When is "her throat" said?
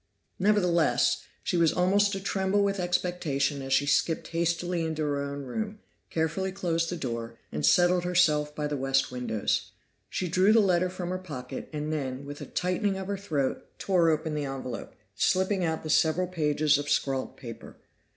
13.05-13.63